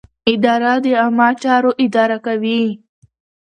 اداره 0.31 0.73
د 0.83 0.85
عامه 1.01 1.29
چارو 1.43 1.71
اداره 1.85 2.17
کوي. 2.25 2.63